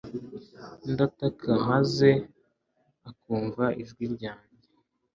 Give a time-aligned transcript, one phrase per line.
[0.91, 2.09] ndaataka, maze
[3.09, 4.67] akumva ijwi ryanjye